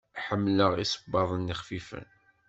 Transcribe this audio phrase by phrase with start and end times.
[0.25, 2.05] Ḥemmleɣ isebbaḍen xfifen.